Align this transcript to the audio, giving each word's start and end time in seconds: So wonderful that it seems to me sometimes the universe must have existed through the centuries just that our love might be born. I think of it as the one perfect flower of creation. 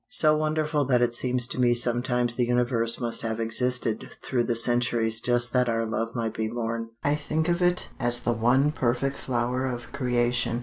So 0.09 0.35
wonderful 0.35 0.85
that 0.85 1.03
it 1.03 1.13
seems 1.13 1.45
to 1.45 1.59
me 1.59 1.75
sometimes 1.75 2.33
the 2.33 2.45
universe 2.47 2.99
must 2.99 3.21
have 3.21 3.39
existed 3.39 4.09
through 4.23 4.45
the 4.45 4.55
centuries 4.55 5.21
just 5.21 5.53
that 5.53 5.69
our 5.69 5.85
love 5.85 6.15
might 6.15 6.33
be 6.33 6.47
born. 6.47 6.89
I 7.03 7.13
think 7.13 7.47
of 7.47 7.61
it 7.61 7.89
as 7.99 8.21
the 8.21 8.33
one 8.33 8.71
perfect 8.71 9.17
flower 9.19 9.63
of 9.67 9.91
creation. 9.91 10.59